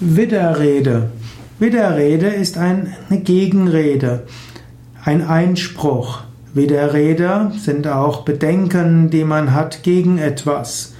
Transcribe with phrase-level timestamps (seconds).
[0.00, 1.10] Widerrede.
[1.58, 4.22] Widerrede ist eine Gegenrede,
[5.04, 6.20] ein Einspruch.
[6.54, 10.94] Widerrede sind auch Bedenken, die man hat gegen etwas.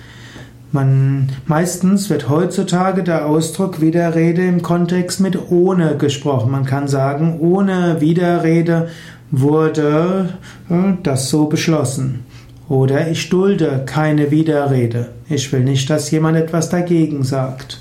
[0.72, 6.51] Man, meistens wird heutzutage der Ausdruck Widerrede im Kontext mit ohne gesprochen.
[6.51, 8.88] Man kann sagen, ohne Widerrede
[9.30, 10.30] wurde
[10.69, 12.24] äh, das so beschlossen.
[12.69, 15.10] Oder ich dulde keine Widerrede.
[15.28, 17.78] Ich will nicht, dass jemand etwas dagegen sagt.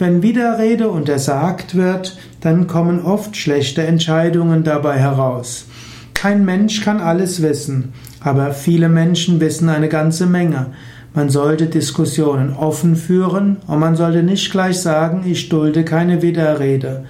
[0.00, 5.66] Wenn Widerrede untersagt wird, dann kommen oft schlechte Entscheidungen dabei heraus.
[6.14, 10.68] Kein Mensch kann alles wissen, aber viele Menschen wissen eine ganze Menge.
[11.12, 17.04] Man sollte Diskussionen offen führen und man sollte nicht gleich sagen, ich dulde keine Widerrede.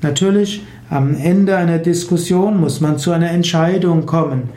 [0.00, 4.48] Natürlich, am Ende einer Diskussion muss man zu einer Entscheidung kommen.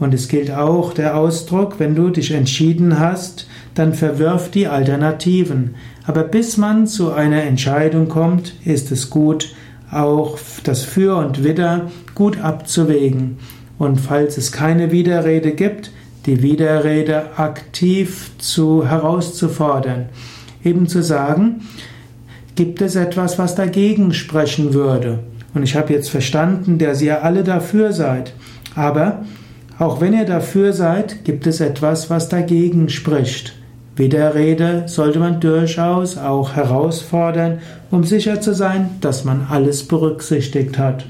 [0.00, 5.76] Und es gilt auch der Ausdruck, wenn du dich entschieden hast, dann verwirf die Alternativen.
[6.06, 9.54] Aber bis man zu einer Entscheidung kommt, ist es gut,
[9.92, 13.38] auch das Für und Wider gut abzuwägen.
[13.78, 15.92] Und falls es keine Widerrede gibt,
[16.26, 20.06] die Widerrede aktiv zu herauszufordern.
[20.64, 21.62] Eben zu sagen,
[22.56, 25.20] gibt es etwas, was dagegen sprechen würde?
[25.54, 28.34] Und ich habe jetzt verstanden, dass ihr alle dafür seid.
[28.74, 29.24] Aber
[29.80, 33.54] auch wenn ihr dafür seid, gibt es etwas, was dagegen spricht.
[33.96, 41.06] Widerrede sollte man durchaus auch herausfordern, um sicher zu sein, dass man alles berücksichtigt hat.